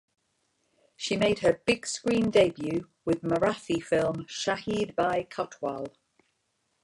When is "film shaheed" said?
3.83-4.95